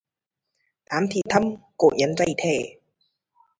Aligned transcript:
Tham 0.89 1.03
thì 1.11 1.21
thâm, 1.29 1.43
cổ 1.77 1.89
nhân 1.97 2.09
dạy 2.17 2.27
thế 2.37 2.75